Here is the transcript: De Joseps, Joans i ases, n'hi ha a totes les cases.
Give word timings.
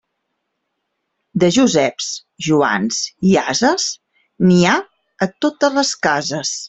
De 1.43 1.49
Joseps, 1.57 2.07
Joans 2.47 3.03
i 3.33 3.35
ases, 3.43 3.85
n'hi 4.47 4.59
ha 4.71 4.75
a 5.27 5.29
totes 5.47 5.79
les 5.81 5.93
cases. 6.09 6.57